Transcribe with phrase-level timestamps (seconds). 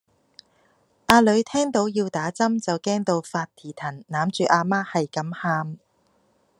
[1.05, 5.77] 阿女聽到要打針就驚到發蹄騰攬住阿媽喺咁喊